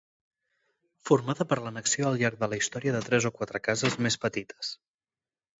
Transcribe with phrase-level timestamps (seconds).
[1.09, 4.77] Formada per l'annexió al llarg de la història de tres o quatre cases més petites.